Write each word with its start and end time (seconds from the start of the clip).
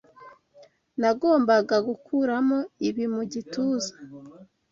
Nagombaga 0.99 1.75
gukuramo 1.87 2.59
ibi 2.87 3.05
mu 3.13 3.21
gituza. 3.31 3.91